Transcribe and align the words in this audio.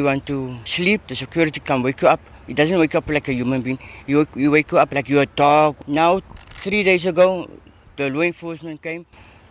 You 0.00 0.06
want 0.06 0.24
to 0.28 0.56
sleep, 0.64 1.08
the 1.08 1.14
security 1.14 1.60
can 1.60 1.82
wake 1.82 2.00
you 2.00 2.08
up. 2.08 2.20
It 2.48 2.56
doesn't 2.56 2.78
wake 2.78 2.94
up 2.94 3.06
like 3.10 3.28
a 3.28 3.34
human 3.34 3.60
being. 3.60 3.78
You, 4.06 4.26
you 4.34 4.50
wake 4.50 4.72
you 4.72 4.78
up 4.78 4.94
like 4.94 5.10
you're 5.10 5.24
a 5.24 5.26
dog. 5.26 5.76
Now, 5.86 6.20
three 6.64 6.82
days 6.82 7.04
ago, 7.04 7.50
the 7.96 8.08
law 8.08 8.22
enforcement 8.22 8.80
came. 8.80 9.04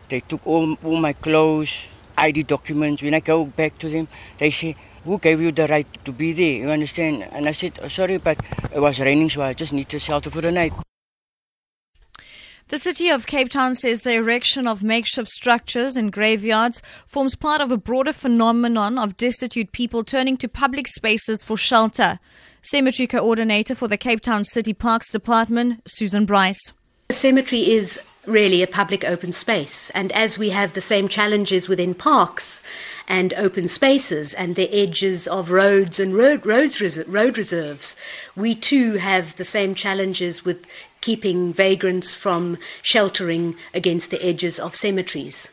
They 0.07 0.21
took 0.21 0.47
all, 0.47 0.75
all 0.83 0.97
my 0.97 1.13
clothes, 1.13 1.85
ID 2.17 2.41
documents. 2.49 3.03
When 3.03 3.13
I 3.13 3.19
go 3.19 3.45
back 3.45 3.77
to 3.77 3.89
them, 3.89 4.07
they 4.39 4.49
say, 4.49 4.75
who 5.05 5.19
gave 5.19 5.39
you 5.39 5.51
the 5.51 5.67
right 5.67 5.85
to 6.03 6.11
be 6.11 6.33
there? 6.33 6.65
You 6.65 6.71
understand? 6.71 7.27
And 7.31 7.47
I 7.47 7.51
said, 7.51 7.77
oh, 7.83 7.87
sorry, 7.87 8.17
but 8.17 8.39
it 8.73 8.79
was 8.79 8.99
raining, 8.99 9.29
so 9.29 9.43
I 9.43 9.53
just 9.53 9.71
need 9.71 9.87
to 9.89 9.99
shelter 9.99 10.31
for 10.31 10.41
the 10.41 10.51
night. 10.51 10.73
The 12.69 12.77
city 12.77 13.09
of 13.09 13.25
Cape 13.25 13.49
Town 13.49 13.73
says 13.73 14.01
the 14.01 14.13
erection 14.13 14.67
of 14.67 14.83
makeshift 14.83 15.27
structures 15.27 15.97
and 15.97 16.11
graveyards 16.11 16.83
forms 17.07 17.35
part 17.35 17.61
of 17.61 17.71
a 17.71 17.79
broader 17.79 18.13
phenomenon 18.13 18.99
of 18.99 19.17
destitute 19.17 19.71
people 19.71 20.03
turning 20.03 20.37
to 20.37 20.47
public 20.47 20.87
spaces 20.87 21.43
for 21.43 21.57
shelter. 21.57 22.19
Cemetery 22.61 23.07
coordinator 23.07 23.73
for 23.73 23.87
the 23.87 23.97
Cape 23.97 24.21
Town 24.21 24.43
City 24.43 24.75
Parks 24.75 25.11
Department, 25.11 25.81
Susan 25.87 26.27
Bryce. 26.27 26.61
A 27.09 27.13
cemetery 27.13 27.71
is 27.71 27.99
really 28.29 28.61
a 28.61 28.67
public 28.67 29.03
open 29.03 29.31
space. 29.31 29.89
And 29.91 30.11
as 30.13 30.37
we 30.37 30.51
have 30.51 30.73
the 30.73 30.81
same 30.81 31.07
challenges 31.07 31.67
within 31.67 31.93
parks 31.93 32.63
and 33.07 33.33
open 33.33 33.67
spaces 33.67 34.33
and 34.33 34.55
the 34.55 34.71
edges 34.71 35.27
of 35.27 35.51
roads 35.51 35.99
and 35.99 36.15
road, 36.15 36.45
roads, 36.45 36.79
road 37.07 37.37
reserves, 37.37 37.95
we 38.35 38.55
too 38.55 38.93
have 38.93 39.35
the 39.35 39.43
same 39.43 39.75
challenges 39.75 40.45
with 40.45 40.65
keeping 41.01 41.53
vagrants 41.53 42.15
from 42.15 42.57
sheltering 42.81 43.55
against 43.73 44.11
the 44.11 44.23
edges 44.23 44.59
of 44.59 44.75
cemeteries. 44.75 45.51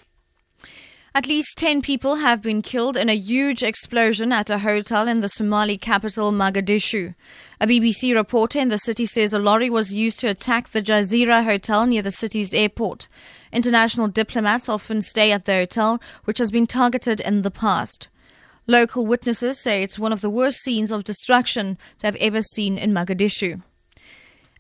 At 1.16 1.26
least 1.26 1.56
10 1.56 1.80
people 1.80 2.16
have 2.16 2.42
been 2.42 2.60
killed 2.60 2.94
in 2.94 3.08
a 3.08 3.16
huge 3.16 3.62
explosion 3.62 4.32
at 4.32 4.50
a 4.50 4.58
hotel 4.58 5.08
in 5.08 5.20
the 5.20 5.30
Somali 5.30 5.78
capital, 5.78 6.30
Mogadishu. 6.30 7.14
A 7.58 7.66
BBC 7.66 8.14
reporter 8.14 8.58
in 8.58 8.68
the 8.68 8.76
city 8.76 9.06
says 9.06 9.32
a 9.32 9.38
lorry 9.38 9.70
was 9.70 9.94
used 9.94 10.20
to 10.20 10.26
attack 10.26 10.68
the 10.68 10.82
Jazeera 10.82 11.42
Hotel 11.42 11.86
near 11.86 12.02
the 12.02 12.10
city's 12.10 12.52
airport. 12.52 13.08
International 13.50 14.08
diplomats 14.08 14.68
often 14.68 15.00
stay 15.00 15.32
at 15.32 15.46
the 15.46 15.54
hotel, 15.54 16.02
which 16.24 16.36
has 16.36 16.50
been 16.50 16.66
targeted 16.66 17.22
in 17.22 17.40
the 17.40 17.50
past. 17.50 18.08
Local 18.66 19.06
witnesses 19.06 19.58
say 19.58 19.82
it's 19.82 19.98
one 19.98 20.12
of 20.12 20.20
the 20.20 20.28
worst 20.28 20.58
scenes 20.58 20.92
of 20.92 21.04
destruction 21.04 21.78
they've 22.00 22.16
ever 22.16 22.42
seen 22.42 22.76
in 22.76 22.92
Mogadishu. 22.92 23.62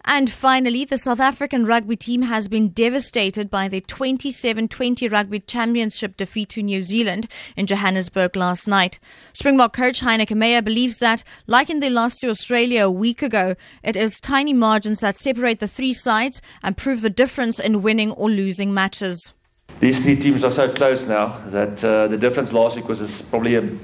And 0.08 0.30
finally, 0.30 0.84
the 0.84 0.98
South 0.98 1.18
African 1.18 1.64
rugby 1.64 1.96
team 1.96 2.22
has 2.22 2.46
been 2.46 2.68
devastated 2.68 3.50
by 3.50 3.66
the 3.66 3.80
27 3.80 4.68
20 4.68 5.08
Rugby 5.08 5.40
Championship 5.40 6.16
defeat 6.16 6.50
to 6.50 6.62
New 6.62 6.82
Zealand 6.82 7.26
in 7.56 7.66
Johannesburg 7.66 8.36
last 8.36 8.68
night. 8.68 9.00
Springbok 9.32 9.72
coach 9.72 10.00
Heyneke 10.00 10.36
Meyer 10.36 10.62
believes 10.62 10.98
that, 10.98 11.24
like 11.48 11.68
in 11.68 11.80
their 11.80 11.90
loss 11.90 12.16
to 12.20 12.28
Australia 12.28 12.84
a 12.84 12.90
week 12.90 13.20
ago, 13.20 13.56
it 13.82 13.96
is 13.96 14.20
tiny 14.20 14.52
margins 14.52 15.00
that 15.00 15.16
separate 15.16 15.58
the 15.58 15.66
three 15.66 15.92
sides 15.92 16.40
and 16.62 16.76
prove 16.76 17.00
the 17.00 17.10
difference 17.10 17.58
in 17.58 17.82
winning 17.82 18.12
or 18.12 18.30
losing 18.30 18.72
matches. 18.72 19.32
These 19.80 20.04
three 20.04 20.16
teams 20.16 20.44
are 20.44 20.52
so 20.52 20.72
close 20.72 21.04
now 21.06 21.42
that 21.48 21.82
uh, 21.82 22.06
the 22.06 22.16
difference 22.16 22.52
last 22.52 22.76
week 22.76 22.88
was 22.88 23.22
probably 23.22 23.76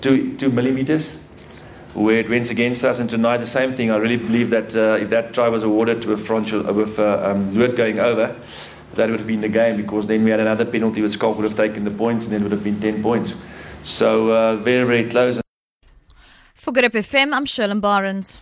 two, 0.00 0.36
two 0.36 0.50
millimeters 0.50 1.23
where 1.94 2.18
it 2.18 2.28
went 2.28 2.50
against 2.50 2.84
us. 2.84 2.98
And 2.98 3.08
tonight, 3.08 3.38
the 3.38 3.46
same 3.46 3.72
thing. 3.74 3.90
I 3.90 3.96
really 3.96 4.16
believe 4.16 4.50
that 4.50 4.74
uh, 4.74 4.98
if 5.00 5.10
that 5.10 5.32
try 5.32 5.48
was 5.48 5.62
awarded 5.62 6.04
with, 6.04 6.26
Francho, 6.26 6.68
uh, 6.68 6.72
with 6.72 6.98
uh, 6.98 7.30
um, 7.30 7.54
going 7.54 7.98
over, 7.98 8.36
that 8.94 9.10
would 9.10 9.20
have 9.20 9.26
been 9.26 9.40
the 9.40 9.48
game 9.48 9.76
because 9.76 10.06
then 10.06 10.24
we 10.24 10.30
had 10.30 10.40
another 10.40 10.64
penalty 10.64 11.02
which 11.02 11.12
Scott 11.12 11.36
would 11.36 11.44
have 11.44 11.56
taken 11.56 11.84
the 11.84 11.90
points 11.90 12.26
and 12.26 12.32
then 12.32 12.40
it 12.40 12.44
would 12.44 12.52
have 12.52 12.64
been 12.64 12.80
10 12.80 13.02
points. 13.02 13.42
So 13.82 14.30
uh, 14.30 14.56
very, 14.56 14.86
very 14.86 15.08
close. 15.08 15.40
For 16.54 16.72
Good 16.72 16.84
FM, 16.84 17.32
I'm 17.34 17.44
Sherlyn 17.44 17.80
Barnes. 17.80 18.40